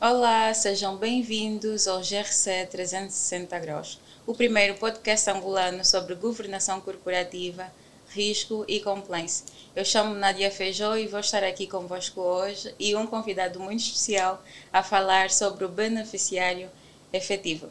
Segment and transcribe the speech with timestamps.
[0.00, 7.66] Olá, sejam bem-vindos ao GRC 360 Graus, o primeiro podcast angolano sobre governação corporativa,
[8.10, 9.42] risco e compliance.
[9.74, 14.40] Eu chamo Nadia Feijó e vou estar aqui convosco hoje e um convidado muito especial
[14.72, 16.70] a falar sobre o beneficiário
[17.12, 17.68] efetivo.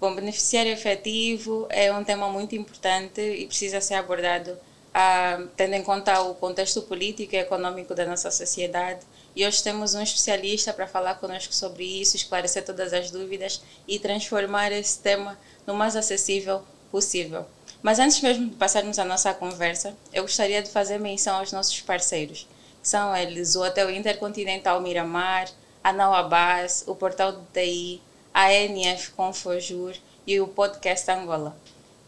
[0.00, 4.58] Bom, beneficiário efetivo é um tema muito importante e precisa ser abordado
[4.92, 9.94] ah, tendo em conta o contexto político e econômico da nossa sociedade e hoje temos
[9.94, 15.38] um especialista para falar conosco sobre isso, esclarecer todas as dúvidas e transformar esse tema
[15.66, 17.46] no mais acessível possível.
[17.82, 21.80] Mas antes mesmo de passarmos a nossa conversa, eu gostaria de fazer menção aos nossos
[21.80, 22.48] parceiros.
[22.82, 25.48] São eles o Hotel Intercontinental Miramar,
[25.82, 28.02] a Nauabas, o Portal do TI,
[28.34, 29.94] a NF Confojur
[30.26, 31.56] e o Podcast Angola.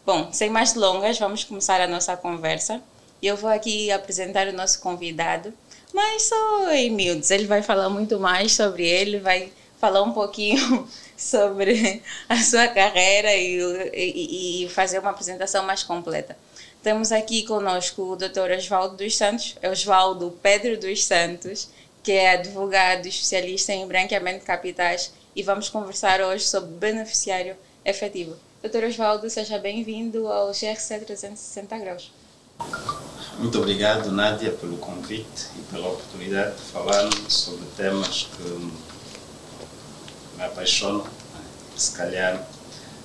[0.05, 2.81] Bom, sem mais delongas, vamos começar a nossa conversa.
[3.21, 5.53] E eu vou aqui apresentar o nosso convidado,
[5.93, 10.87] mas só em miúdos, ele vai falar muito mais sobre ele, vai falar um pouquinho
[11.17, 13.59] sobre a sua carreira e,
[13.93, 16.37] e, e fazer uma apresentação mais completa.
[16.83, 18.51] Temos aqui conosco o Dr.
[18.57, 21.69] Oswaldo dos Santos, Oswaldo Pedro dos Santos,
[22.03, 27.55] que é advogado especialista em branqueamento de capitais e vamos conversar hoje sobre beneficiário
[27.85, 28.35] efetivo.
[28.63, 28.85] Dr.
[28.85, 32.11] Oswaldo, seja bem-vindo ao GRC 360 Graus.
[33.37, 38.43] Muito obrigado, Nádia, pelo convite e pela oportunidade de falar sobre temas que
[40.37, 41.05] me apaixonam,
[41.75, 42.47] se calhar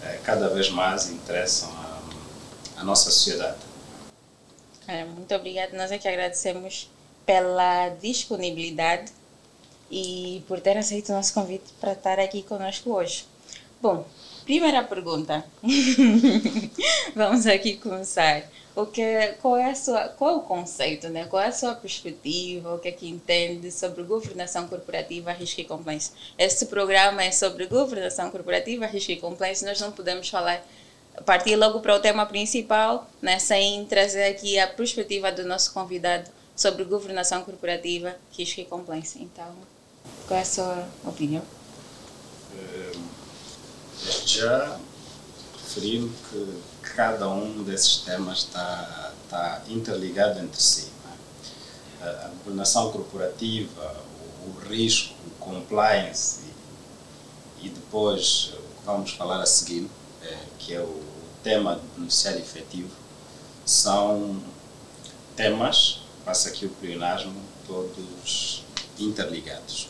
[0.02, 3.56] eh, cada vez mais interessam a, a nossa sociedade.
[5.26, 5.72] Muito obrigado.
[5.72, 6.88] Nós é que agradecemos
[7.24, 9.10] pela disponibilidade
[9.90, 13.26] e por ter aceito o nosso convite para estar aqui conosco hoje.
[13.82, 14.06] Bom,
[14.44, 15.44] primeira pergunta.
[17.16, 18.44] Vamos aqui começar
[18.76, 21.24] o que, qual é a sua, qual é o conceito, né?
[21.24, 25.64] Qual é a sua perspectiva, o que é que entende sobre governação corporativa, risco e
[25.64, 26.12] compliance?
[26.38, 29.64] Este programa é sobre governação corporativa, risco e compliance.
[29.64, 30.62] Nós não podemos falar
[31.24, 36.30] partir logo para o tema principal, né, sem trazer aqui a perspectiva do nosso convidado
[36.54, 39.18] sobre governação corporativa, risco e compliance.
[39.22, 39.54] Então,
[40.28, 41.42] qual é a sua opinião?
[44.26, 44.78] já
[45.66, 46.62] referi que
[46.94, 50.88] cada um desses temas está, está interligado entre si.
[52.00, 52.06] É?
[52.06, 53.94] A governação corporativa,
[54.46, 56.40] o, o risco, o compliance
[57.60, 59.88] e, e, depois o que vamos falar a seguir,
[60.22, 61.02] é, que é o
[61.42, 62.90] tema do beneficiário efetivo,
[63.64, 64.40] são
[65.34, 67.34] temas, passa aqui o pleonasmo,
[67.66, 68.62] todos
[68.98, 69.88] interligados.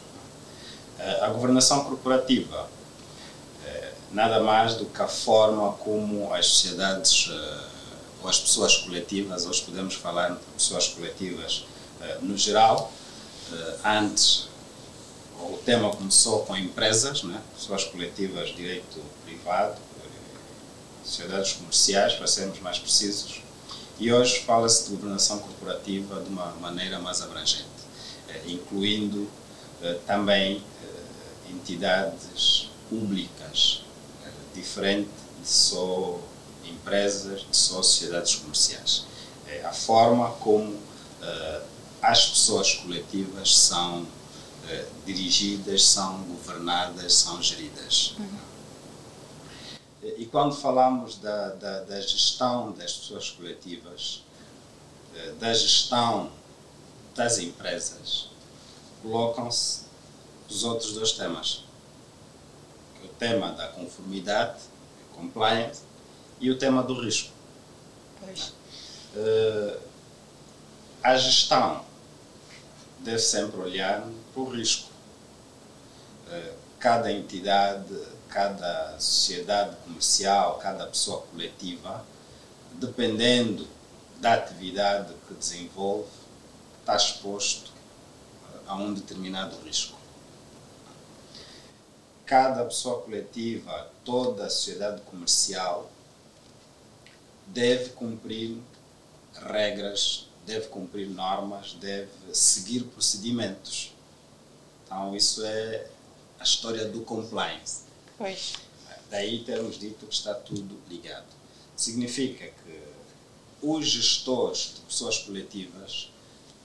[1.21, 2.69] A governação corporativa
[4.17, 7.67] nada mais do que a forma como as sociedades uh,
[8.23, 11.67] ou as pessoas coletivas, hoje podemos falar de pessoas coletivas
[12.01, 12.91] uh, no geral,
[13.53, 14.49] uh, antes
[15.39, 17.39] o tema começou com empresas, né?
[17.55, 19.77] pessoas coletivas, direito privado,
[21.05, 23.43] sociedades comerciais, para sermos mais precisos,
[24.01, 27.67] e hoje fala-se de governação corporativa de uma maneira mais abrangente,
[28.47, 29.29] incluindo
[30.07, 30.63] também
[31.51, 33.86] entidades públicas
[34.57, 36.19] diferente de só
[36.65, 39.05] empresas, de só sociedades comerciais.
[39.47, 41.63] É a forma como uh,
[42.03, 48.17] as pessoas coletivas são uh, dirigidas, são governadas, são geridas.
[48.19, 48.47] Uhum.
[50.19, 54.23] E quando falamos da, da, da, gestão das pessoas coletivas,
[55.15, 56.31] uh, da gestão
[57.15, 58.31] das empresas,
[59.03, 59.83] colocam-se
[60.49, 61.66] os outros dois temas
[63.07, 64.61] tema da conformidade,
[65.15, 65.83] compliance,
[66.41, 67.33] e o tema do risco.
[68.21, 68.53] Pois.
[69.15, 69.81] Uh,
[71.03, 71.85] a gestão
[73.01, 74.91] deve sempre olhar para o risco.
[76.29, 77.95] Uh, cada entidade,
[78.29, 82.05] cada sociedade comercial, cada pessoa coletiva,
[82.75, 83.67] dependendo
[84.21, 86.09] da atividade que desenvolve,
[86.81, 87.73] está exposto
[88.67, 89.96] a um determinado risco
[92.27, 95.91] cada pessoa coletiva, toda a sociedade comercial
[97.47, 98.59] deve cumprir
[99.33, 103.95] regras, deve cumprir normas, deve seguir procedimentos.
[104.85, 105.87] Então, isso é
[106.41, 107.83] a história do compliance.
[108.19, 108.55] Pois.
[109.09, 111.27] Daí termos dito que está tudo ligado.
[111.77, 112.83] Significa que
[113.63, 116.11] os gestores de pessoas coletivas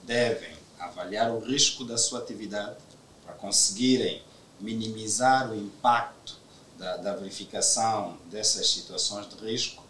[0.04, 2.78] devem avaliar o risco da sua atividade
[3.24, 4.24] para conseguirem
[4.62, 6.38] minimizar o impacto
[6.78, 9.84] da, da verificação dessas situações de risco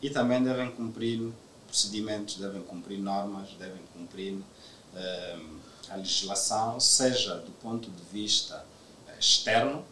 [0.00, 1.32] e também devem cumprir
[1.66, 8.64] procedimentos, devem cumprir normas, devem cumprir uh, a legislação, seja do ponto de vista
[9.08, 9.84] uh, externo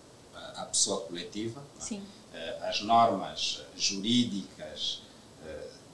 [0.57, 1.63] à pessoa coletiva.
[1.79, 2.03] Sim.
[2.63, 5.03] As normas jurídicas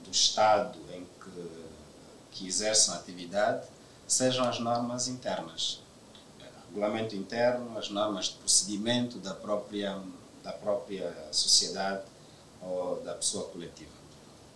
[0.05, 1.51] do Estado em que,
[2.33, 3.67] que exercem a atividade
[4.07, 5.81] sejam as normas internas.
[6.69, 9.99] Regulamento interno, as normas de procedimento da própria,
[10.43, 12.03] da própria sociedade
[12.61, 13.99] ou da pessoa coletiva.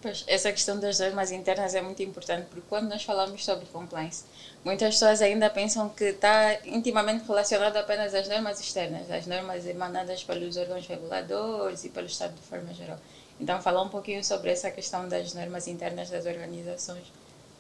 [0.02, 4.24] Pois, essa questão das normas internas é muito importante, porque quando nós falamos sobre compliance,
[4.64, 10.24] muitas pessoas ainda pensam que está intimamente relacionado apenas às normas externas, às normas emanadas
[10.24, 12.98] pelos órgãos reguladores e pelo Estado de forma geral.
[13.40, 17.04] Então, falar um pouquinho sobre essa questão das normas internas das organizações,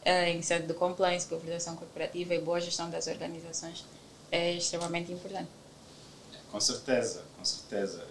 [0.04, 3.84] eh, em sede de compliance, governação corporativa e boa gestão das organizações,
[4.32, 5.50] é extremamente importante.
[6.50, 8.04] Com certeza, com certeza.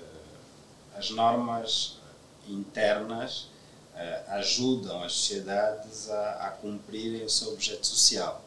[0.95, 1.97] As normas
[2.47, 3.47] internas
[3.95, 8.43] eh, ajudam as sociedades a, a cumprirem o seu objeto social.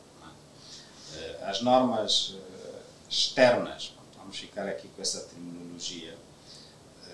[1.17, 1.45] É?
[1.45, 6.17] as normas eh, externas, vamos ficar aqui com essa terminologia,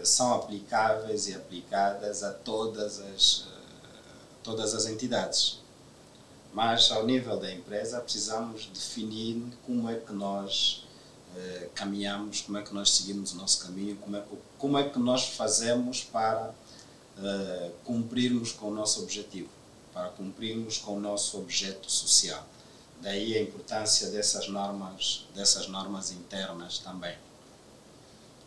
[0.02, 3.46] são aplicáveis e aplicadas a todas as,
[4.42, 5.59] todas as entidades.
[6.52, 10.85] Mas, ao nível da empresa, precisamos definir como é que nós
[11.75, 14.25] caminhamos, como é que nós seguimos o nosso caminho, como é,
[14.58, 16.52] como é que nós fazemos para
[17.19, 19.49] uh, cumprirmos com o nosso objetivo,
[19.93, 22.44] para cumprirmos com o nosso objeto social.
[23.00, 27.17] Daí a importância dessas normas, dessas normas internas também.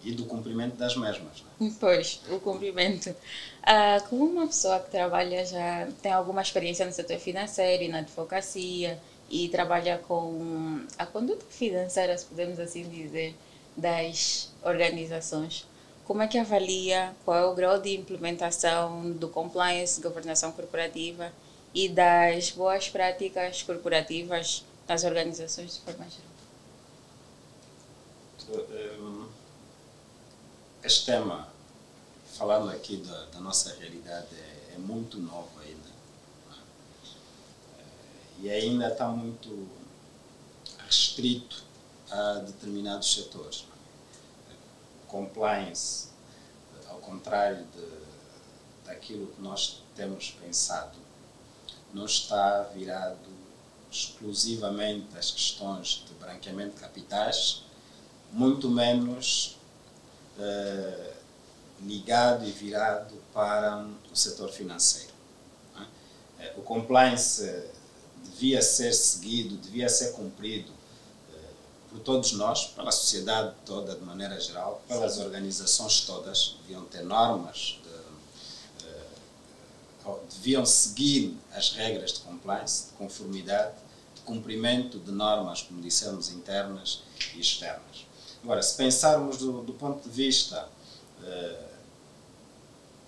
[0.04, 1.44] E do cumprimento das mesmas.
[1.60, 1.74] Né?
[1.80, 3.10] Pois, o cumprimento.
[3.10, 8.00] Uh, como uma pessoa que trabalha já, tem alguma experiência no setor financeiro e na
[8.00, 13.36] advocacia, e trabalha com a conduta financeira, se podemos assim dizer,
[13.76, 15.66] das organizações,
[16.06, 21.32] como é que avalia qual é o grau de implementação do compliance, governação corporativa
[21.74, 26.34] e das boas práticas corporativas nas organizações de forma geral?
[28.38, 29.23] Então,
[30.84, 31.48] este tema,
[32.38, 35.94] falando aqui da, da nossa realidade, é, é, muito novo ainda.
[38.40, 39.70] E ainda está muito
[40.86, 41.64] restrito
[42.12, 43.66] a determinados setores
[45.08, 46.08] compliance,
[46.90, 50.98] ao contrário de, daquilo que nós temos pensado,
[51.94, 53.32] não está virado
[53.92, 57.62] exclusivamente às questões de branqueamento de capitais,
[58.32, 59.56] muito menos
[60.40, 61.14] eh,
[61.82, 65.14] ligado e virado para o setor financeiro.
[66.40, 66.54] É?
[66.58, 67.64] O compliance
[68.24, 70.72] devia ser seguido, devia ser cumprido
[71.94, 77.80] por todos nós, pela sociedade toda de maneira geral, pelas organizações todas, deviam ter normas,
[77.84, 77.94] de,
[80.36, 83.76] deviam seguir as regras de compliance, de conformidade,
[84.16, 87.04] de cumprimento de normas, como dissemos, internas
[87.36, 88.08] e externas.
[88.44, 90.68] Agora, se pensarmos do, do ponto de vista
[91.22, 91.66] uh,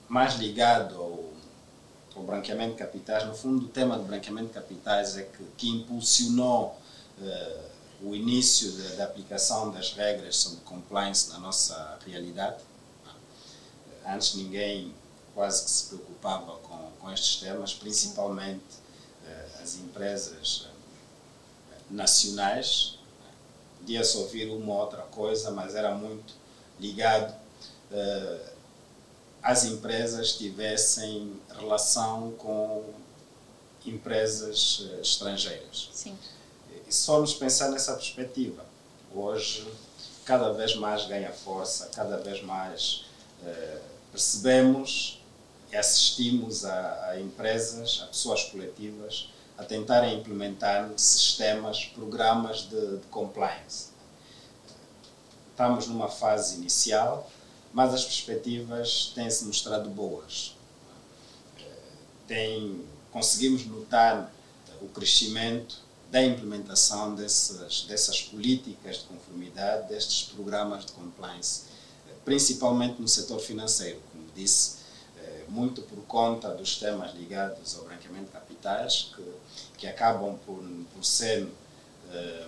[0.07, 1.25] mais ligado ao,
[2.15, 5.69] ao branqueamento de capitais, no fundo, o tema do branqueamento de capitais é que, que
[5.69, 6.79] impulsionou
[7.19, 7.65] uh,
[8.01, 12.63] o início da, aplicação das regras sobre compliance na nossa realidade.
[14.07, 14.93] Antes ninguém
[15.33, 18.63] quase que se preocupava com, com estes temas, principalmente
[19.25, 20.69] uh, as empresas
[21.91, 21.93] uh,
[23.75, 23.79] nacionais.
[23.79, 26.33] Podia-se ouvir uma ou outra coisa, mas era muito
[26.79, 27.33] ligado
[27.91, 28.49] uh,
[29.41, 32.83] às empresas que tivessem relação com
[33.85, 35.89] empresas estrangeiras.
[35.93, 36.17] Sim
[36.87, 38.63] e se formos pensar nessa perspectiva,
[39.13, 39.67] hoje
[40.23, 43.05] cada vez mais ganha força, cada vez mais
[43.43, 43.79] eh,
[44.11, 45.21] percebemos
[45.71, 53.07] e assistimos a, a, empresas, a pessoas coletivas, a tentarem implementar sistemas, programas de, de
[53.07, 53.89] compliance.
[55.51, 57.29] Estamos numa fase inicial,
[57.73, 60.55] mas as perspectivas têm-se mostrado boas.
[62.27, 64.31] Tem, conseguimos notar
[64.81, 71.63] o crescimento da implementação dessas, dessas políticas de conformidade, destes programas de compliance,
[72.23, 74.77] principalmente no setor financeiro, como disse,
[75.17, 78.37] eh, muito por conta dos temas ligados ao branqueamento de
[79.15, 79.33] que,
[79.77, 81.47] que acabam por, por ser
[82.11, 82.47] eh,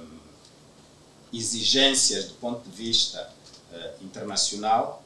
[1.34, 3.32] exigências do ponto de vista
[3.72, 5.04] eh, internacional.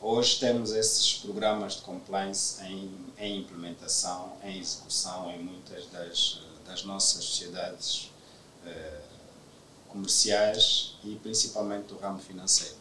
[0.00, 6.84] Hoje temos esses programas de compliance em, em implementação, em execução em muitas das das
[6.84, 8.10] nossas sociedades
[8.66, 9.00] eh,
[9.88, 12.76] comerciais e principalmente do ramo financeiro.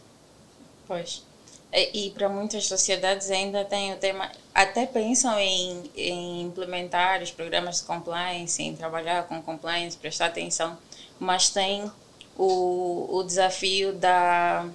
[0.86, 1.24] Pois.
[1.72, 7.32] E, e para muitas sociedades ainda tem o tema, até pensam em, em implementar os
[7.32, 10.78] programas de compliance, em trabalhar com compliance, prestar atenção,
[11.20, 11.92] mas tem
[12.38, 14.68] o, o desafio da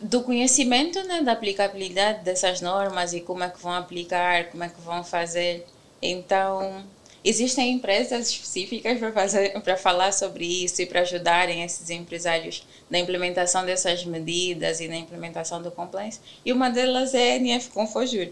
[0.00, 4.68] do conhecimento, né, da aplicabilidade dessas normas e como é que vão aplicar, como é
[4.68, 5.66] que vão fazer.
[6.02, 6.84] Então,
[7.24, 8.98] existem empresas específicas
[9.62, 14.96] para falar sobre isso e para ajudarem esses empresários na implementação dessas medidas e na
[14.96, 16.20] implementação do compliance.
[16.44, 18.28] E uma delas é a NF Confojur.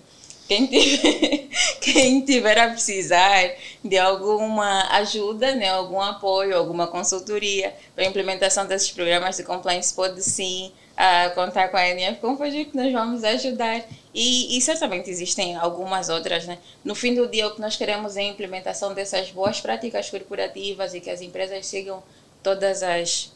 [0.47, 1.49] Quem tiver,
[1.81, 8.67] quem tiver a precisar de alguma ajuda, né, algum apoio, alguma consultoria para a implementação
[8.67, 13.25] desses programas de compliance, pode sim uh, contar com a NF Confogir, que nós vamos
[13.25, 13.83] ajudar.
[14.15, 16.47] E, e, certamente existem algumas outras.
[16.47, 16.59] Né?
[16.85, 20.93] No fim do dia, o que nós queremos é a implementação dessas boas práticas corporativas
[20.93, 22.03] e que as empresas sigam
[22.43, 23.33] todas as,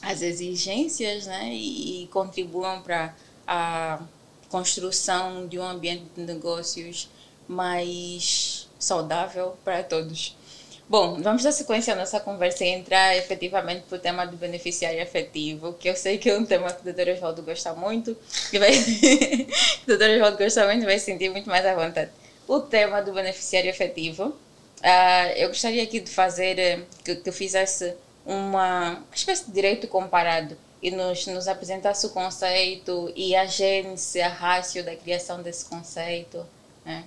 [0.00, 1.50] as exigências né?
[1.52, 3.14] e, e contribuam para
[3.46, 4.00] a
[4.48, 7.08] construção de um ambiente de negócios
[7.46, 10.34] mais saudável para todos.
[10.90, 15.00] Bom, vamos dar sequência à nossa conversa e entrar efetivamente para o tema do beneficiário
[15.00, 18.18] efetivo, que eu sei que é um tema que o doutor Oswaldo gosta muito,
[18.50, 22.10] que vai, o doutor Oswaldo gosta muito vai sentir muito mais à vontade.
[22.48, 24.30] O tema do beneficiário efetivo,
[24.80, 27.94] uh, eu gostaria aqui de fazer, eh, que, que fizesse
[28.26, 34.28] uma espécie de direito comparado e nos, nos apresentasse o conceito e a gênese, a
[34.28, 36.44] rácio da criação desse conceito.
[36.84, 37.04] Né?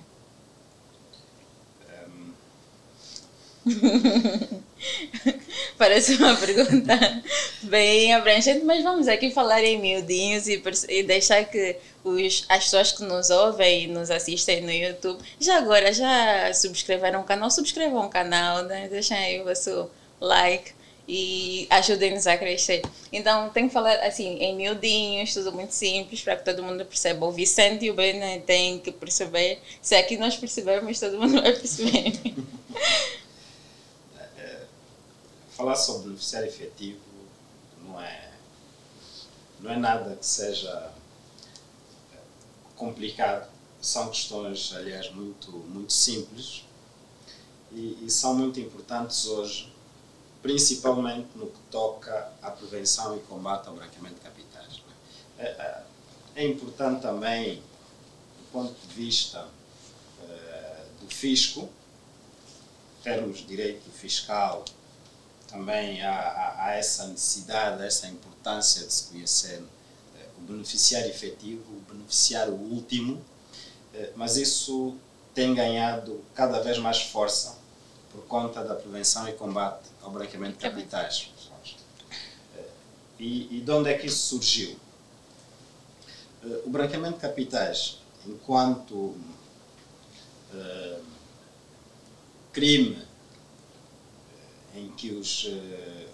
[5.78, 7.22] Parece uma pergunta
[7.62, 12.92] bem abrangente, mas vamos aqui falar em miudinhos e, e deixar que os, as pessoas
[12.92, 18.06] que nos ouvem e nos assistem no YouTube, já agora, já subscreveram o canal, subscrevam
[18.06, 18.88] o canal, né?
[18.88, 19.90] deixem aí o seu
[20.20, 20.72] like
[21.08, 22.82] e ajudem-nos a crescer.
[23.12, 27.26] Então, tem que falar assim, em miudinhos, tudo muito simples, para que todo mundo perceba.
[27.26, 29.58] O Vicente e o Ben têm que perceber.
[29.82, 32.12] Se aqui nós percebermos, todo mundo vai perceber.
[35.56, 37.00] falar sobre beneficiário efetivo
[37.82, 38.32] não é,
[39.60, 40.92] não é nada que seja
[42.12, 42.18] eh,
[42.76, 43.48] complicado.
[43.80, 46.64] São questões, aliás, muito, muito simples
[47.70, 49.72] e, e são muito importantes hoje,
[50.42, 54.82] principalmente no que toca à prevenção e combate ao branqueamento de capitais.
[55.38, 55.44] É?
[55.44, 55.84] é, é,
[56.36, 59.46] é importante também, do ponto de vista
[61.00, 61.68] do fisco,
[63.02, 64.64] termos direito fiscal
[65.54, 69.62] também há, há, essa necessidade, essa importância de se conhecer
[70.18, 73.24] eh, o beneficiário efetivo, o beneficiário último,
[73.94, 74.96] eh, mas isso
[75.32, 77.56] tem ganhado cada vez mais força
[78.10, 81.30] por conta da prevenção e combate ao branqueamento de capitais.
[82.56, 82.62] Eh,
[83.20, 84.76] e, e de onde é que isso surgiu?
[86.66, 89.14] O branqueamento de capitais, enquanto
[92.52, 93.03] crime
[94.74, 95.50] em que os, uh,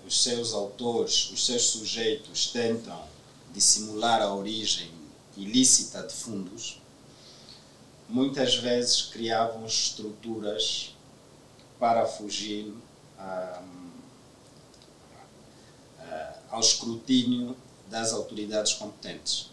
[0.06, 3.02] os seus autores, os seus sujeitos tentam
[3.52, 4.90] dissimular a origem
[5.36, 6.80] ilícita de fundos,
[8.08, 10.94] muitas vezes criavam estruturas
[11.78, 12.74] para fugir
[13.18, 13.62] a,
[16.50, 17.56] ao escrutínio
[17.88, 19.50] das autoridades competentes.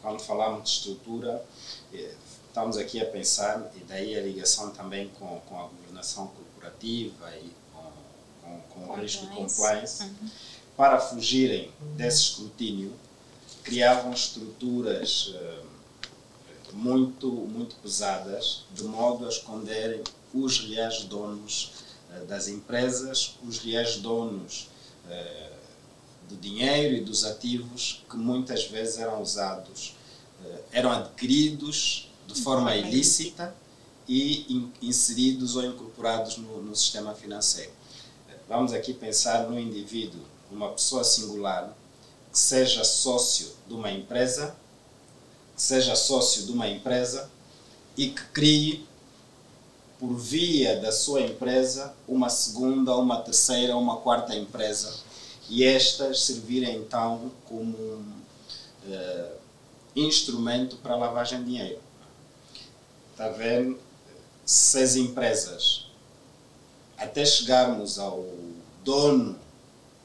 [0.00, 1.44] Quando falamos de estrutura,
[1.92, 2.14] eh,
[2.46, 7.50] estamos aqui a pensar, e daí a ligação também com, com a governação corporativa e
[8.44, 10.30] com, com risco de compliance, uhum.
[10.76, 12.92] para fugirem desse escrutínio,
[13.62, 15.64] criavam estruturas uh,
[16.72, 20.02] muito, muito pesadas, de modo a esconderem
[20.34, 21.72] os reais donos
[22.10, 24.68] uh, das empresas, os reais donos
[25.06, 25.54] uh,
[26.28, 29.94] do dinheiro e dos ativos que muitas vezes eram usados,
[30.72, 33.54] eram adquiridos de forma ilícita
[34.08, 37.70] e inseridos ou incorporados no, no sistema financeiro
[38.48, 40.20] vamos aqui pensar no indivíduo,
[40.50, 41.74] uma pessoa singular,
[42.30, 44.54] que seja sócio de uma empresa,
[45.54, 47.30] que seja sócio de uma empresa
[47.96, 48.86] e que crie,
[49.98, 54.92] por via da sua empresa, uma segunda, uma terceira, uma quarta empresa
[55.48, 58.22] e estas servirem então como um
[58.86, 59.32] uh,
[59.94, 61.78] instrumento para a lavagem de dinheiro.
[63.12, 63.78] Está vendo?
[64.44, 65.83] Seis empresas
[67.04, 68.24] até chegarmos ao
[68.82, 69.38] dono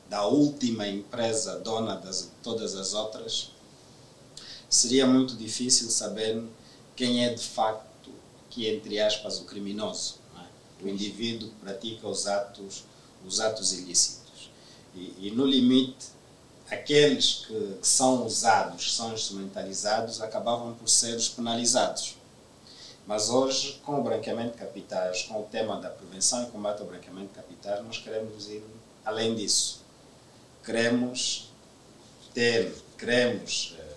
[0.09, 3.51] da última empresa, dona de todas as outras,
[4.69, 6.43] seria muito difícil saber
[6.95, 8.11] quem é de facto
[8.49, 10.15] que, entre aspas, o criminoso.
[10.35, 10.83] É?
[10.85, 12.83] O indivíduo que pratica os atos,
[13.25, 14.49] os atos ilícitos.
[14.95, 16.07] E, e no limite,
[16.69, 22.15] aqueles que, que, são usados, são instrumentalizados, acabavam por ser os penalizados.
[23.09, 26.85] Mas hoje, com o branqueamento de capitais, com o tema da prevenção e combate ao
[26.85, 28.63] branqueamento de capitais, nós queremos ir
[29.03, 29.81] além disso.
[30.63, 31.49] queremos
[32.35, 33.95] ter, queremos eh,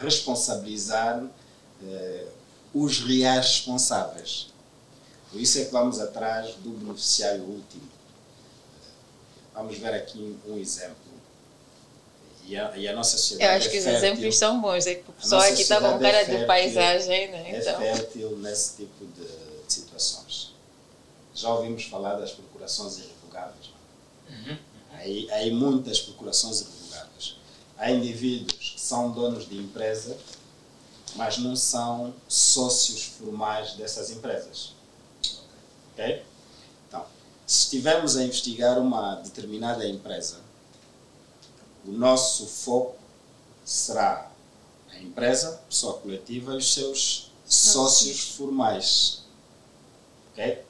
[0.00, 1.24] responsabilizar
[1.80, 2.26] eh,
[2.74, 4.52] os reais responsáveis.
[5.30, 7.88] Por isso é que vamos atrás do beneficiário último.
[9.54, 11.03] Vamos ver aqui um exemplo.
[12.46, 14.86] E a, e a nossa sociedade Eu acho é que os fértil, exemplos são bons.
[14.86, 17.50] É que o pessoal aqui está com cara é de fértil, paisagem, né?
[17.50, 19.26] é Então, fértil nesse tipo de,
[19.66, 20.52] de situações.
[21.34, 23.70] Já ouvimos falar das procurações irrevogáveis.
[24.28, 24.56] é?
[24.98, 27.36] Aí, aí muitas procurações irrevogáveis.
[27.78, 30.16] Há indivíduos que são donos de empresa,
[31.16, 34.74] mas não são sócios formais dessas empresas.
[35.92, 36.22] Ok?
[36.88, 37.04] Então,
[37.46, 40.43] se estivermos a investigar uma determinada empresa,
[41.86, 42.96] o nosso foco
[43.64, 44.30] será
[44.90, 49.22] a empresa, pessoa coletiva e os seus sócios formais.
[50.32, 50.64] Ok?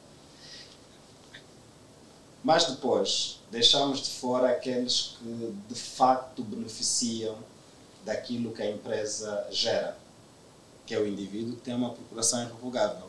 [2.42, 7.38] Mas depois deixamos de fora aqueles que de facto beneficiam
[8.04, 9.96] daquilo que a empresa gera,
[10.84, 13.08] que é o indivíduo que tem uma procuração irrevogável.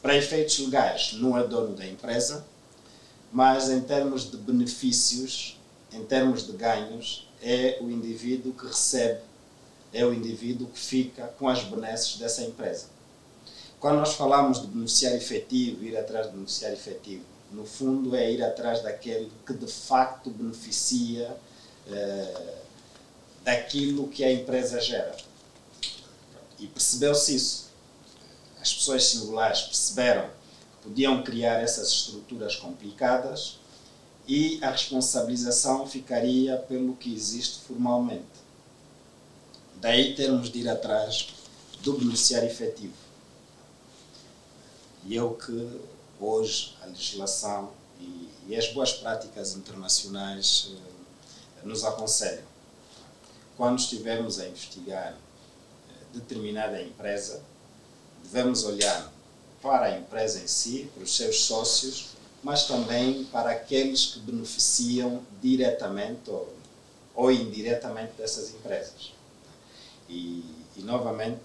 [0.00, 2.46] Para efeitos legais, não é dono da empresa,
[3.32, 5.58] mas em termos de benefícios,
[5.94, 9.20] em termos de ganhos, é o indivíduo que recebe,
[9.92, 12.86] é o indivíduo que fica com as benesses dessa empresa.
[13.78, 17.22] Quando nós falamos de beneficiário efetivo, ir atrás do beneficiário efetivo,
[17.52, 21.36] no fundo é ir atrás daquele que de facto beneficia
[21.86, 22.54] eh,
[23.44, 25.14] daquilo que a empresa gera.
[26.58, 27.70] E percebeu-se isso.
[28.60, 33.58] As pessoas singulares perceberam que podiam criar essas estruturas complicadas
[34.26, 38.24] e a responsabilização ficaria pelo que existe formalmente.
[39.76, 41.28] Daí termos de ir atrás
[41.82, 42.94] do beneficiário efetivo.
[45.04, 45.80] E é o que
[46.18, 52.44] hoje a legislação e, e as boas práticas internacionais eh, nos aconselham.
[53.56, 57.42] Quando estivermos a investigar eh, determinada empresa,
[58.22, 59.12] devemos olhar
[59.60, 62.13] para a empresa em si, para os seus sócios,
[62.44, 66.54] mas também para aqueles que beneficiam diretamente ou,
[67.14, 69.12] ou indiretamente dessas empresas.
[70.10, 70.44] E,
[70.76, 71.40] e novamente,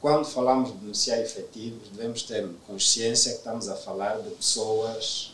[0.00, 5.32] quando falamos de beneficiário efetivo, devemos ter consciência que estamos a falar de pessoas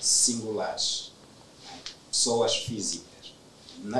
[0.00, 1.12] singulares,
[2.10, 3.34] pessoas físicas.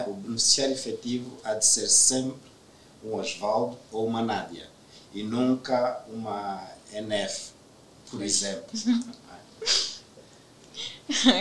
[0.06, 2.50] O beneficiário efetivo há de ser sempre
[3.04, 4.68] um Osvaldo ou uma Nádia
[5.12, 7.52] e nunca uma NF,
[8.10, 8.70] por exemplo.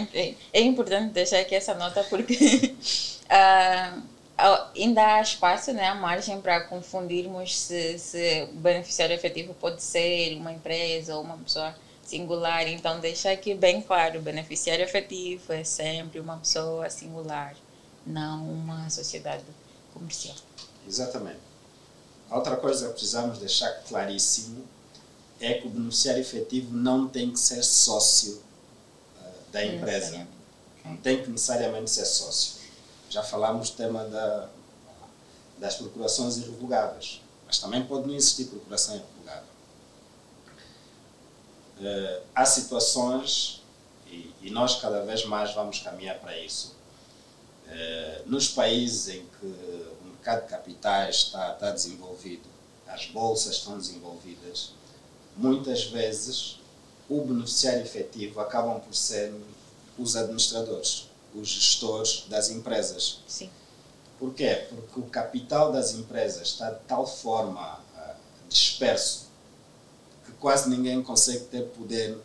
[0.01, 0.37] ok.
[0.51, 2.75] É importante deixar aqui essa nota porque
[3.29, 3.97] ah,
[4.75, 10.35] ainda há espaço, né, há margem para confundirmos se, se o beneficiário efetivo pode ser
[10.37, 12.67] uma empresa ou uma pessoa singular.
[12.67, 17.55] Então, deixar aqui bem claro: o beneficiário efetivo é sempre uma pessoa singular,
[18.05, 19.43] não uma sociedade
[19.93, 20.35] comercial.
[20.87, 21.39] Exatamente.
[22.29, 24.63] A outra coisa que precisamos deixar claríssimo
[25.41, 28.41] é que o beneficiário efetivo não tem que ser sócio
[29.51, 30.27] da empresa.
[30.85, 32.59] Não tem que necessariamente ser sócio.
[33.09, 34.49] Já falámos do tema da,
[35.57, 39.49] das procurações irrevogáveis, mas também pode não existir procuração irrevogável.
[41.81, 43.61] Eh, há situações,
[44.07, 46.75] e, e nós cada vez mais vamos caminhar para isso,
[47.67, 52.47] eh, nos países em que o mercado de capitais está, está desenvolvido,
[52.87, 54.73] as bolsas estão desenvolvidas,
[55.35, 56.59] muitas vezes
[57.09, 59.33] o beneficiário efetivo acabam por ser
[59.97, 63.19] os administradores, os gestores das empresas.
[63.27, 63.49] Sim.
[64.19, 64.67] Por quê?
[64.69, 68.15] Porque o capital das empresas está de tal forma ah,
[68.47, 69.29] disperso
[70.25, 72.17] que quase ninguém consegue ter poder,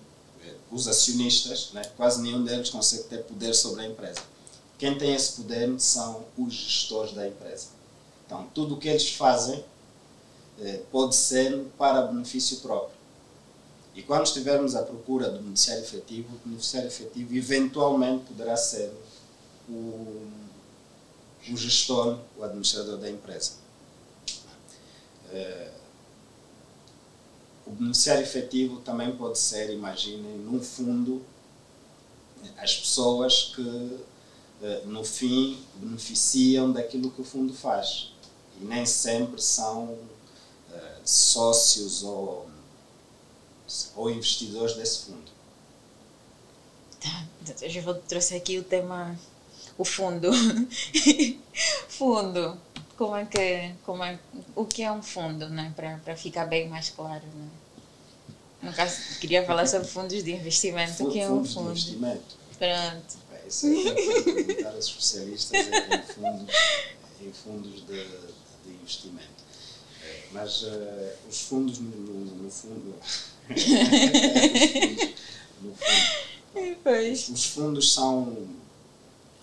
[0.44, 1.82] eh, os acionistas, né?
[1.96, 4.20] quase nenhum deles consegue ter poder sobre a empresa.
[4.76, 7.68] Quem tem esse poder são os gestores da empresa.
[8.26, 9.64] Então, tudo o que eles fazem
[10.60, 12.93] eh, pode ser para benefício próprio.
[13.94, 18.92] E quando estivermos à procura do beneficiário efetivo, o beneficiário efetivo eventualmente poderá ser
[19.68, 20.26] o,
[21.48, 23.52] o gestor, o administrador da empresa.
[25.30, 25.70] Eh,
[27.66, 31.22] o beneficiário efetivo também pode ser, imaginem, num fundo,
[32.58, 33.98] as pessoas que
[34.62, 38.12] eh, no fim beneficiam daquilo que o fundo faz.
[38.60, 39.98] E nem sempre são
[40.72, 42.48] eh, sócios ou,
[43.96, 45.32] ou investidores desse fundo.
[47.00, 47.26] Tá,
[47.62, 49.18] eu já vou trouxe aqui o tema,
[49.76, 50.30] o fundo.
[51.88, 52.58] fundo.
[52.96, 54.18] Como é que, como é,
[54.54, 55.72] o que é um fundo, né?
[55.76, 57.48] Para ficar bem mais claro, né?
[58.62, 61.04] No caso, queria falar sobre fundos de investimento.
[61.06, 61.70] o que é um Fundos de fundo?
[61.70, 62.36] investimento.
[62.58, 63.18] Pronto.
[63.30, 66.54] Bem, isso é perguntar aos especialistas em, fundos,
[67.20, 68.04] em fundos de,
[68.64, 69.44] de investimento.
[70.32, 72.94] Mas uh, os fundos, no, no fundo.
[76.82, 77.28] pois.
[77.28, 78.48] Os fundos são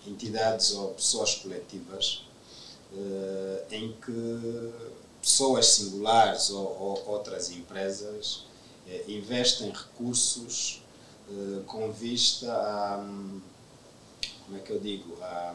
[0.06, 2.24] entidades ou pessoas coletivas
[2.92, 4.72] uh, em que
[5.20, 8.44] pessoas singulares ou, ou outras empresas
[8.86, 10.82] uh, investem recursos
[11.28, 12.96] uh, com vista a.
[14.44, 15.16] Como é que eu digo?
[15.22, 15.54] A,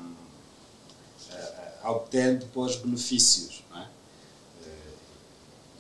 [1.32, 3.64] a, a obter depois benefícios.
[3.70, 3.88] Não é?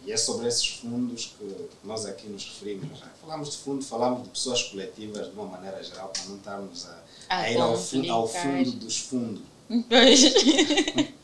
[0.08, 2.98] E é sobre esses fundos que nós aqui nos referimos.
[2.98, 6.88] Já falamos de fundo, falamos de pessoas coletivas de uma maneira geral, para não estarmos
[6.88, 9.42] a, a, a ir ao, fundo, ao fundo dos fundos.
[9.68, 10.22] Pois.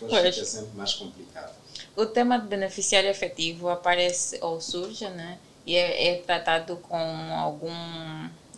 [0.00, 0.34] Depois Pois.
[0.34, 1.54] fica sempre mais complicado.
[1.94, 5.38] O tema de beneficiário efetivo aparece ou surge, né?
[5.64, 6.96] E é, é tratado com
[7.36, 7.70] algum,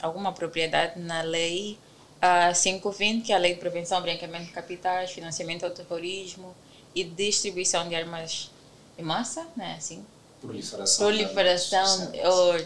[0.01, 1.79] alguma propriedade na lei
[2.23, 6.57] uh, 520, que é a Lei de Prevenção, Branqueamento de Capitais, Financiamento ao Terrorismo
[6.95, 8.51] e Distribuição de Armas
[9.01, 9.75] Massa, né?
[9.79, 10.05] Assim,
[10.41, 11.07] Proliferação.
[11.07, 12.13] proliferação.
[12.25, 12.61] Ou,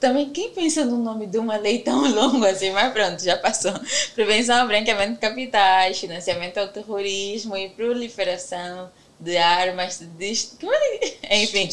[0.00, 2.70] também, quem pensa no nome de uma lei tão longa assim?
[2.72, 3.72] Mas pronto, já passou.
[4.14, 8.90] Prevenção ao branqueamento de capitais, financiamento ao terrorismo e proliferação
[9.20, 9.98] de armas.
[10.00, 11.18] De dist- é que-
[11.58, 11.68] Enfim,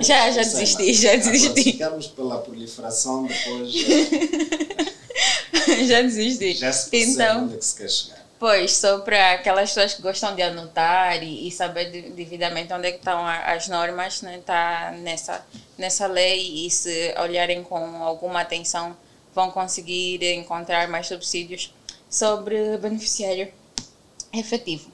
[0.00, 1.62] já, já é desisti, já desisti.
[1.64, 3.74] ficarmos pela proliferação, depois
[5.68, 6.54] eh, já desisti.
[6.54, 8.23] já se Então, onde é que se quer chegar.
[8.44, 12.88] Pois, só para aquelas pessoas que gostam de anotar e, e saber de- devidamente onde
[12.88, 15.42] é estão as normas, né, tá nessa,
[15.78, 18.94] nessa lei e se olharem com alguma atenção
[19.34, 21.72] vão conseguir encontrar mais subsídios
[22.10, 23.50] sobre beneficiário
[24.30, 24.90] efetivo.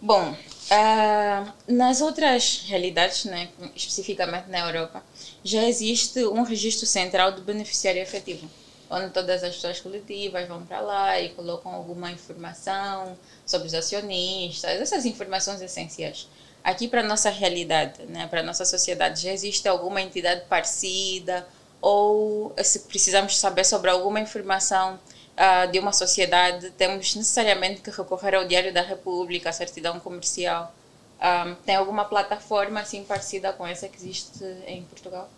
[0.00, 0.34] Bom,
[0.70, 5.04] ah, nas outras realidades, né, especificamente na Europa,
[5.44, 8.48] já existe um registro central do beneficiário efetivo,
[8.90, 14.80] onde todas as pessoas coletivas vão para lá e colocam alguma informação sobre os acionistas,
[14.80, 16.28] essas informações essenciais.
[16.64, 21.46] Aqui para nossa realidade, né, para nossa sociedade, já existe alguma entidade parecida
[21.80, 24.98] ou se precisamos saber sobre alguma informação
[25.36, 30.74] ah, de uma sociedade, temos necessariamente que recorrer ao Diário da República, à certidão comercial.
[31.20, 35.28] Ah, tem alguma plataforma assim parecida com essa que existe em Portugal?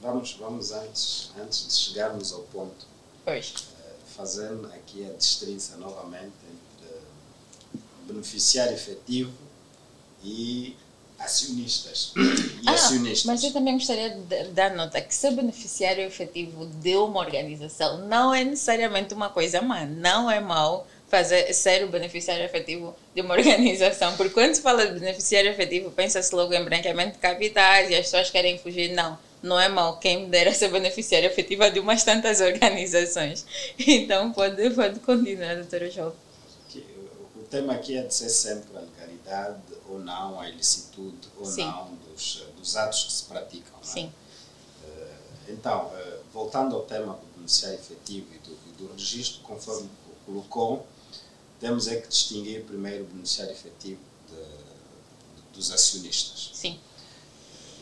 [0.00, 2.86] Vamos, vamos antes, antes de chegarmos ao ponto,
[3.24, 3.52] Pois.
[3.84, 6.96] eh, fazendo aqui a distinção novamente entre
[8.06, 9.32] beneficiário efetivo
[10.24, 10.74] e
[11.18, 12.12] acionistas.
[12.16, 13.24] E Ah, acionistas.
[13.24, 18.34] Mas eu também gostaria de dar nota que ser beneficiário efetivo de uma organização não
[18.34, 19.84] é necessariamente uma coisa má.
[19.84, 24.16] Não é mau fazer, ser o beneficiário efetivo de uma organização.
[24.16, 28.06] Porque quando se fala de beneficiário efetivo, pensa-se logo em branqueamento de capitais e as
[28.06, 28.92] pessoas querem fugir.
[28.94, 29.98] Não, não é mau.
[29.98, 33.44] Quem me dera ser beneficiário efetivo de umas tantas organizações.
[33.78, 36.12] Então pode, pode continuar, doutora João.
[36.74, 41.64] o- tema aqui é de ser sempre a legalidade ou não, a ilicitude ou Sim.
[41.64, 43.72] não dos, dos atos que se praticam.
[43.82, 43.84] é?
[43.84, 44.12] Sim.
[44.84, 45.06] Eh,
[45.48, 48.54] Então, eh, voltando ao tema do beneficiário efetivo e do,
[48.86, 50.86] do registro, conforme co- colocou,
[51.58, 53.98] temos é que distinguir primeiro o beneficiário efetivo
[54.28, 56.50] de- de- dos acionistas.
[56.54, 56.78] Sim.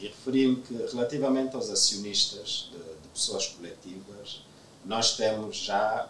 [0.01, 4.43] E referi-me que, relativamente aos acionistas de, de pessoas coletivas,
[4.85, 6.09] nós temos já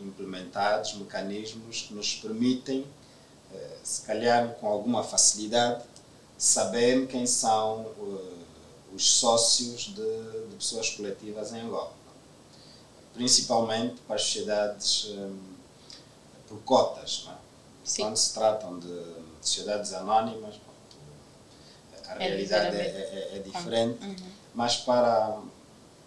[0.00, 2.86] implementados mecanismos que nos permitem,
[3.52, 5.84] eh, se calhar com alguma facilidade,
[6.36, 11.92] saber quem são eh, os sócios de, de pessoas coletivas em Angola.
[13.14, 15.30] Principalmente para as sociedades eh,
[16.48, 17.24] por cotas.
[17.26, 17.36] Não é?
[17.96, 19.02] Quando se tratam de
[19.40, 20.56] sociedades anónimas,
[22.08, 24.16] a É realidade é, é- é diferente, Uhum.
[24.54, 25.38] mas para,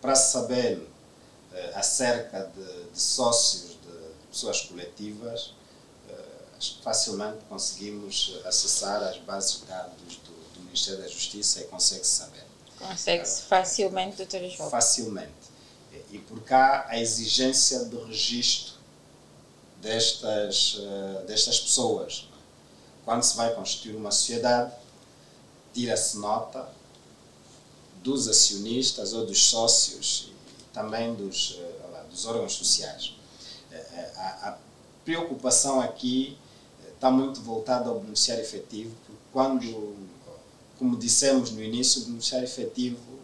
[0.02, 0.88] para saber
[1.54, 5.54] eh, acerca de, de sócios de, pessoas coletivas,
[6.10, 6.14] eh,
[6.84, 12.44] facilmente conseguimos acessar as bases de dados do, do Ministério da Justiça e consegue saber
[12.80, 14.70] Consegue-se facilmente, doutora João.
[14.70, 15.32] facilmente.
[16.10, 18.74] E por cá a exigência de registro
[19.82, 22.28] destas, eh, destas pessoas.
[23.06, 24.72] Quando se vai constituir uma sociedade,
[25.74, 26.70] tira-se nota
[28.04, 33.16] dos acionistas ou dos sócios e também dos, eh, dos órgãos sociais.
[33.72, 34.58] Eh, eh, A, a
[35.06, 36.38] preocupação aqui
[36.94, 39.96] está muito voltada ao beneficiário efetivo, porque quando,
[40.78, 43.20] como dissemos no início, o beneficiário efetivo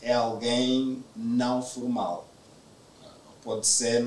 [0.00, 2.26] é alguém não formal.
[3.44, 4.02] Pode ser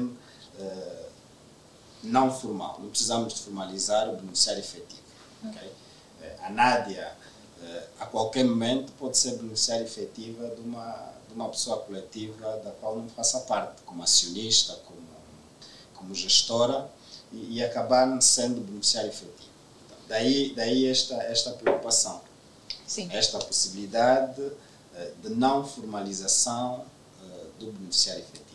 [2.01, 2.79] não formal.
[2.81, 5.01] Não precisamos de formalizar o beneficiário efetivo.
[5.43, 5.71] ok?
[6.25, 7.11] Eh, A Nádia
[7.61, 12.71] uh, a qualquer momento pode ser beneficiária efetiva de uma, de uma pessoa coletiva da
[12.71, 14.99] qual não faça parte, como acionista, como,
[15.93, 16.89] como gestora,
[17.31, 19.49] e, e acabar sendo beneficiário efetivo.
[19.85, 22.21] Então, daí, daí esta, esta preocupação.
[22.87, 23.09] Sim.
[23.11, 24.55] Esta possibilidade uh,
[25.21, 26.85] de não formalização
[27.59, 28.45] do beneficiário efetivo.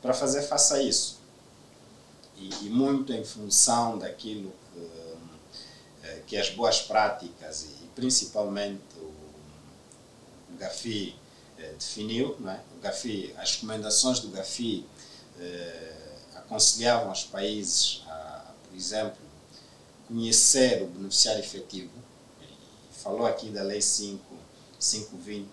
[0.00, 1.18] Para fazer face a isso,
[2.36, 4.52] e, e muito em função daquilo
[6.12, 9.12] que, eh, que as boas práticas e principalmente o,
[10.58, 11.16] GAFI
[11.58, 12.60] eh, definiu, não é?
[12.76, 14.86] o GAFI, as recomendações do GAFI
[15.40, 15.94] eh,
[16.36, 19.18] aconselhavam os países a, por exemplo,
[20.06, 21.90] conhecer o beneficiário efetivo,
[22.92, 24.22] falou aqui da Lei 5,
[24.78, 25.48] 520,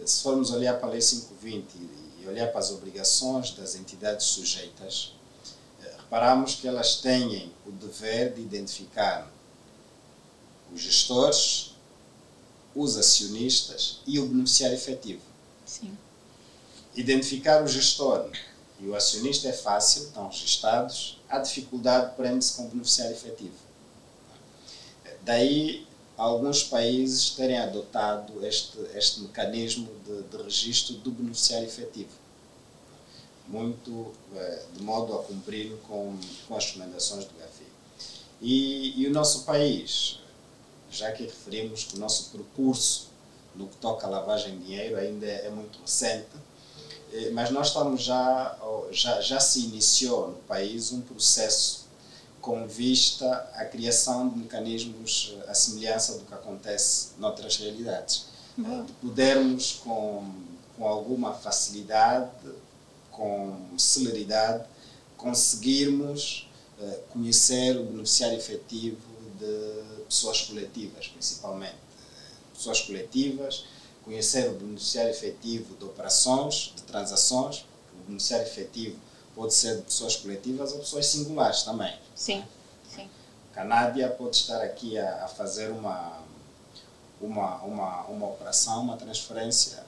[0.00, 1.66] eh, se formos olhar para a Lei 520
[2.20, 5.14] e olhar para as obrigações das entidades sujeitas,
[5.96, 9.30] reparamos que elas têm o dever de identificar
[10.74, 11.74] os gestores,
[12.74, 15.22] os acionistas e o beneficiário efetivo.
[15.64, 15.96] Sim.
[16.96, 18.30] Identificar o gestor
[18.80, 21.18] e o acionista é fácil, estão registados.
[21.28, 23.54] A dificuldade prende-se com o beneficiário efetivo.
[25.22, 32.24] Daí, alguns países terem adotado este, este mecanismo de, de registro do beneficiário efetivo
[33.46, 36.16] muito eh, de modo a cumprir com,
[36.48, 37.64] com as recomendações do GAFI.
[38.40, 40.18] E, e o nosso país,
[40.94, 43.08] já que referimos que o nosso percurso
[43.54, 46.28] no que toca à lavagem de dinheiro ainda é muito recente,
[47.12, 48.58] eh, mas nós estamos já,
[48.90, 51.84] já, já se iniciou no país um processo
[52.40, 58.26] com vista à criação de mecanismos à semelhança do que acontece noutras realidades.
[58.58, 58.84] Uhum.
[58.84, 60.30] De podermos, com,
[60.76, 62.30] com alguma facilidade,
[63.10, 64.64] com celeridade,
[65.16, 66.46] conseguirmos
[67.12, 68.98] conhecer o beneficiário efetivo
[69.38, 71.76] de pessoas coletivas, principalmente.
[72.54, 73.64] Pessoas coletivas,
[74.04, 78.96] conhecer o beneficiário efetivo de operações, de transações, o beneficiário efetivo
[79.34, 81.92] pode ser de pessoas coletivas ou pessoas singulares também.
[82.14, 82.44] Sim,
[82.88, 83.08] sim.
[83.56, 86.20] A Nádia pode estar aqui a, a fazer uma,
[87.20, 89.84] uma, uma, uma operação, uma transferência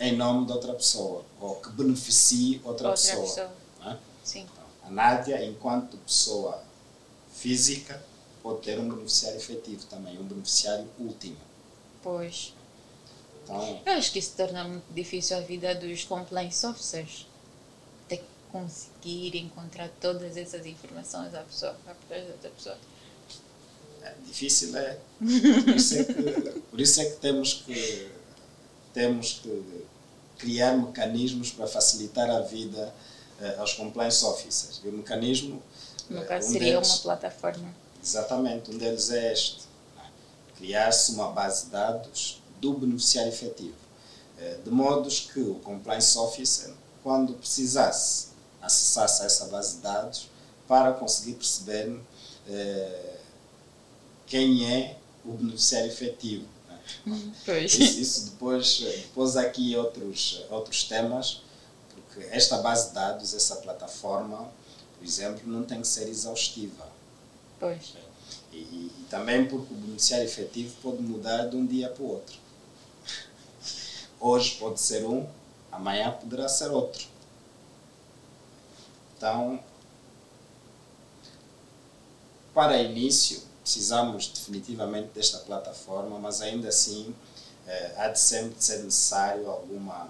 [0.00, 3.22] em nome de outra pessoa ou que beneficie outra, outra pessoa.
[3.22, 3.50] pessoa.
[3.92, 3.96] É?
[4.22, 4.40] Sim.
[4.52, 6.62] Então, a Nádia, enquanto pessoa
[7.32, 8.02] física,
[8.42, 11.36] pode ter um beneficiário efetivo também, um beneficiário último.
[12.02, 12.54] Pois.
[13.44, 17.26] Então, Eu acho que isso torna muito difícil a vida dos compliance officers.
[18.08, 21.76] Ter que conseguir encontrar todas essas informações da pessoa,
[22.42, 22.78] da pessoa.
[24.02, 24.98] É, difícil é.
[25.18, 28.08] Por isso é, que, por isso é que temos que
[28.92, 29.84] temos que
[30.38, 32.94] criar mecanismos para facilitar a vida
[33.40, 34.80] uh, aos compliance officers.
[34.84, 35.62] E o mecanismo.
[36.08, 37.74] No caso, um seria deles, uma plataforma.
[38.02, 39.64] Exatamente, um deles é este:
[40.56, 43.76] criar-se uma base de dados do beneficiário efetivo,
[44.38, 48.28] uh, de modo que o compliance officer, quando precisasse,
[48.60, 50.28] acessasse essa base de dados
[50.66, 53.18] para conseguir perceber uh,
[54.26, 56.46] quem é o beneficiário efetivo
[57.44, 57.74] Pois.
[57.74, 61.42] Isso, isso, depois, depois aqui outros, outros temas,
[61.90, 64.50] porque esta base de dados, essa plataforma,
[64.96, 66.87] por exemplo, não tem que ser exaustiva.
[67.58, 67.94] Pois.
[68.52, 72.36] E, e também porque o beneficiário efetivo pode mudar de um dia para o outro.
[74.20, 75.26] Hoje pode ser um,
[75.70, 77.06] amanhã poderá ser outro.
[79.16, 79.60] Então,
[82.54, 87.14] para início, precisamos definitivamente desta plataforma, mas ainda assim
[87.66, 90.08] eh, há de sempre ser necessário alguma,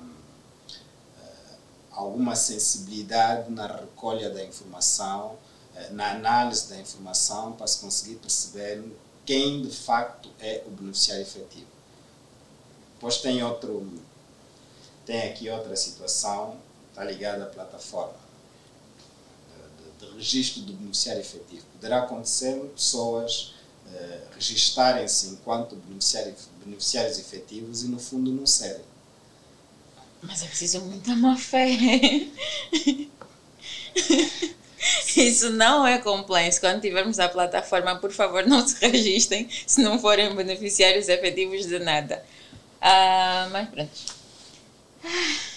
[1.19, 1.55] eh,
[1.91, 5.37] alguma sensibilidade na recolha da informação,
[5.91, 8.85] na análise da informação, para se conseguir perceber
[9.25, 11.67] quem de facto é o beneficiário efetivo.
[12.95, 13.87] Depois tem outro,
[15.07, 16.57] tem aqui outra situação,
[16.91, 18.29] está ligada à plataforma
[19.99, 21.65] de registro do beneficiário efetivo.
[21.75, 23.55] Poderá acontecer pessoas
[23.87, 28.85] uh, registarem-se enquanto beneficiário, beneficiários efetivos e no fundo não serem.
[30.23, 31.69] Mas é preciso muita má fé.
[35.17, 36.61] Isso não é compliance.
[36.61, 41.79] Quando tivermos a plataforma, por favor, não se registrem se não forem beneficiários efetivos de
[41.79, 42.25] nada.
[42.81, 43.91] Uh, mas pronto.
[45.05, 45.49] Ah,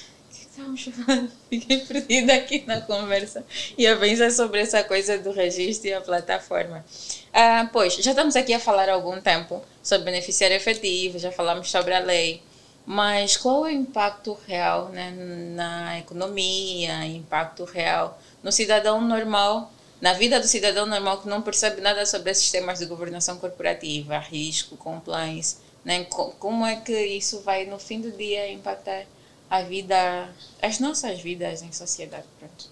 [0.51, 0.89] Estamos
[1.49, 3.43] Fiquei perdida aqui na conversa
[3.77, 6.85] e a pensar sobre essa coisa do registro e a plataforma.
[7.33, 11.71] Ah, pois, já estamos aqui a falar há algum tempo sobre beneficiário efetivo, já falamos
[11.71, 12.43] sobre a lei,
[12.85, 15.11] mas qual é o impacto real né,
[15.55, 21.79] na economia, impacto real no cidadão normal na vida do cidadão normal que não percebe
[21.79, 26.03] nada sobre esses temas de governação corporativa, risco, compliance, né?
[26.05, 29.05] como é que isso vai no fim do dia impactar
[29.47, 32.69] a vida, as nossas vidas em sociedade, pronto.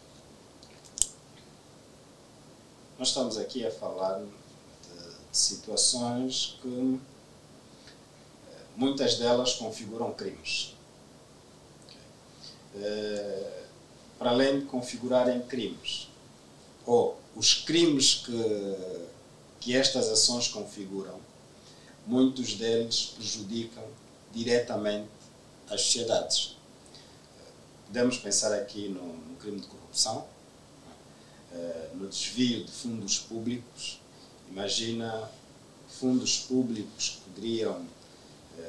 [2.97, 6.99] Nós estamos aqui a falar de, de situações que
[8.79, 10.73] muitas delas configuram crimes.
[12.73, 13.59] Uh,
[14.17, 16.07] para além de configurarem crimes,
[16.85, 18.97] ou os crimes que,
[19.59, 21.19] que estas ações configuram,
[22.07, 23.83] muitos deles prejudicam
[24.31, 25.09] diretamente
[25.69, 26.55] as sociedades.
[27.85, 30.25] Podemos pensar aqui no, no crime de corrupção,
[31.51, 33.99] uh, no desvio de fundos públicos.
[34.49, 35.29] Imagina
[35.89, 37.85] fundos públicos que poderiam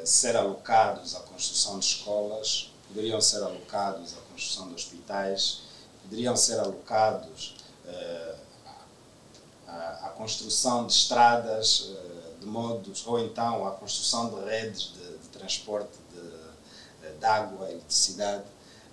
[0.05, 5.63] ser alocados à construção de escolas, poderiam ser alocados à construção de hospitais,
[6.03, 8.37] poderiam ser alocados uh,
[9.69, 11.91] à, à, construção de estradas,
[12.41, 18.45] de modos, ou então à construção de redes de, de transporte de, de água, eletricidade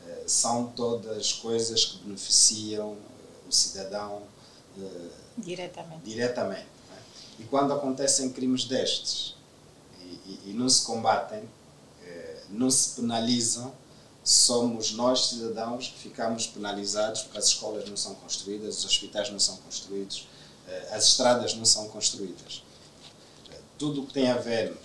[0.08, 4.24] eh, são todas coisas que beneficiam eh, o cidadão
[4.80, 6.04] eh, diretamente.
[6.04, 7.00] diretamente né?
[7.40, 9.36] E quando acontecem crimes destes
[10.28, 11.44] e, e, não se combatem,
[12.50, 13.74] não se penalizam,
[14.24, 19.40] somos nós, cidadãos, que ficamos penalizados porque as escolas não são construídas, os hospitais não
[19.40, 20.28] são construídos,
[20.92, 22.64] as estradas não são construídas.
[23.78, 24.78] Tudo o que tem a ver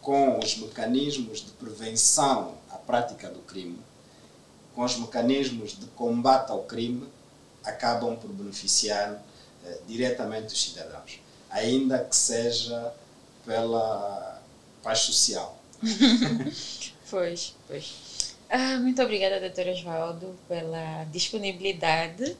[0.00, 3.78] com os mecanismos de prevenção à prática do crime
[4.74, 7.06] com os mecanismos de combate ao crime,
[7.64, 9.22] acabam por beneficiar
[9.64, 12.92] eh, diretamente os cidadãos, ainda que seja
[13.44, 14.40] pela
[14.82, 15.58] paz social.
[17.10, 17.94] pois, pois.
[18.50, 22.36] Ah, muito obrigada, doutor Osvaldo, pela disponibilidade.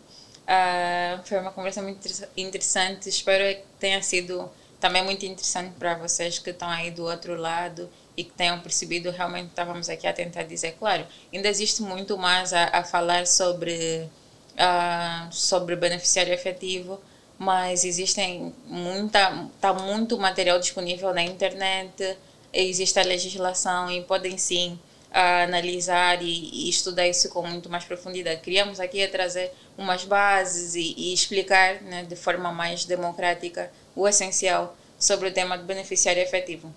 [0.46, 3.08] Ah, foi uma conversa muito interessante.
[3.08, 4.50] Espero que tenha sido
[4.82, 9.10] também muito interessante para vocês que estão aí do outro lado e que tenham percebido
[9.12, 14.10] realmente estávamos aqui a tentar dizer claro ainda existe muito mais a, a falar sobre
[14.54, 17.00] uh, sobre beneficiário efetivo
[17.38, 22.18] mas existem muita está muito material disponível na internet
[22.52, 24.78] existe a legislação e podem sim
[25.10, 30.04] uh, analisar e, e, estudar isso com muito mais profundidade queríamos aqui a trazer umas
[30.04, 35.64] bases e, e explicar né, de forma mais democrática o essencial sobre o tema do
[35.64, 36.72] beneficiário efetivo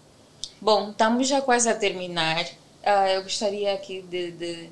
[0.62, 2.44] Bom, estamos já quase a terminar.
[2.82, 4.70] Uh, eu gostaria aqui de, de,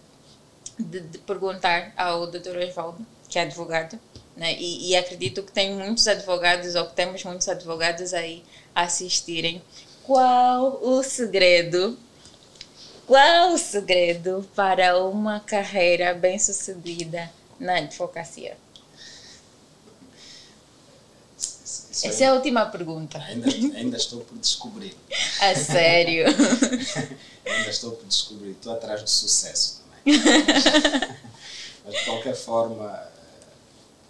[0.79, 2.57] de, de, perguntar ao Dr.
[2.67, 3.99] Osvaldo, que é advogado,
[4.35, 4.53] né?
[4.53, 9.61] E, e, acredito que tem muitos advogados, ou que temos muitos advogados aí assistirem.
[10.03, 11.97] Qual o segredo?
[13.07, 18.57] Qual o segredo para uma carreira bem-sucedida na advocacia?
[21.37, 23.17] Isso Essa é a última pergunta.
[23.19, 24.97] Ainda, ainda estou por descobrir.
[25.39, 26.25] A sério?
[27.45, 28.51] ainda estou por descobrir.
[28.51, 30.19] Estou atrás do sucesso também.
[31.85, 33.09] Mas, de qualquer forma,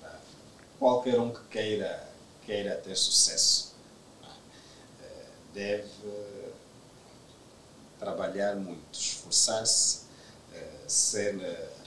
[0.03, 0.07] eh,
[0.79, 2.07] qualquer um que queira,
[2.45, 3.72] queira ter sucesso
[5.53, 5.89] deve
[7.99, 10.01] trabalhar muito, esforçar-se,
[10.53, 11.35] eh, ser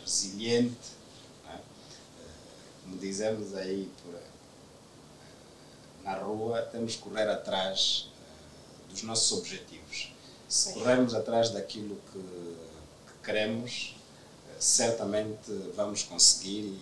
[0.01, 0.77] resiliente,
[1.49, 1.59] é?
[2.85, 4.15] como dizemos aí por
[6.07, 8.09] na rua, temos que correr atrás
[8.89, 10.13] dos nossos objetivos.
[10.49, 13.97] Se corrermos atrás daquilo que, que queremos,
[14.61, 16.79] certamente vamos conseguir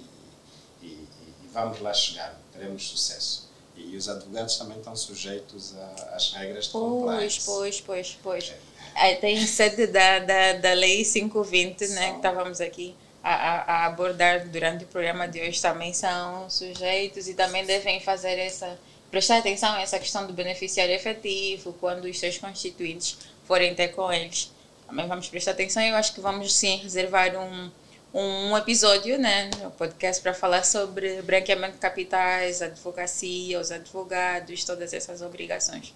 [0.83, 3.49] e, e, e, vamos lá chegar, teremos sucesso.
[3.77, 5.75] E, os advogados também estão sujeitos
[6.13, 7.41] às regras de pois, compliance.
[7.45, 8.55] Pois, pois, pois.
[8.97, 9.15] É.
[9.17, 14.85] Tem sede da, da, da Lei 520, né, que estávamos aqui a, a abordar durante
[14.85, 18.79] o programa de hoje, também são sujeitos e também devem fazer essa
[19.11, 24.13] prestar atenção a essa questão do beneficiário efetivo, quando os seus constituintes forem ter com
[24.13, 24.51] eles.
[24.89, 27.71] Também vamos prestar atenção e eu acho que vamos sim reservar um,
[28.15, 34.93] um episódio, né, no podcast para falar sobre branqueamento de capitais, advocacia, os advogados, todas
[34.93, 35.93] essas obrigações.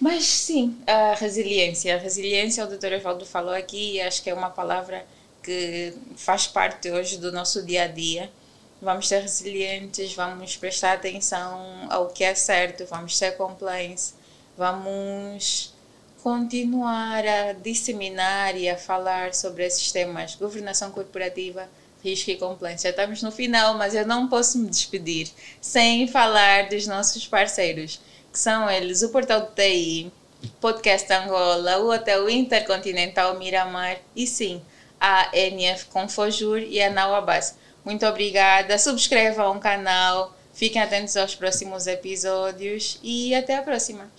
[0.00, 1.94] Mas sim, a resiliência.
[1.94, 5.04] A resiliência, o doutor Evaldo falou aqui, acho que é uma palavra
[5.42, 8.30] que faz parte hoje do nosso dia a dia
[8.80, 14.14] vamos ser resilientes, vamos prestar atenção ao que é certo, vamos ser compliance,
[14.56, 15.74] vamos
[16.22, 21.68] continuar a disseminar e a falar sobre esses temas, governação corporativa,
[22.02, 22.82] risco e compliance.
[22.82, 25.28] Já estamos no final, mas eu não posso me despedir
[25.60, 28.00] sem falar dos nossos parceiros,
[28.32, 30.12] que são eles o Portal do TI,
[30.60, 34.62] Podcast Angola, o Hotel Intercontinental Miramar e sim,
[35.00, 37.54] a NF Confojur e a Nauabas.
[37.84, 38.78] Muito obrigada.
[38.78, 44.10] Subscrevam o canal, Fiquem atentos aos próximos episódios e até a próxima.